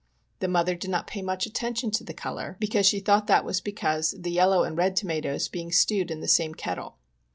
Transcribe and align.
The 0.39 0.47
mother 0.47 0.73
did 0.73 0.89
not 0.89 1.05
pay 1.05 1.21
much 1.21 1.45
attention 1.45 1.91
to 1.91 2.03
the 2.03 2.15
color, 2.15 2.57
because 2.59 2.87
she 2.87 2.99
thought 2.99 3.27
that 3.27 3.45
was 3.45 3.61
because 3.61 4.15
the 4.17 4.31
yellow 4.31 4.63
and 4.63 4.75
red 4.75 4.95
tomatoes 4.95 5.47
being 5.47 5.71
stewed 5.71 6.09
in 6.09 6.21
the 6.21 6.27
same 6.27 6.55
kettle. 6.55 6.97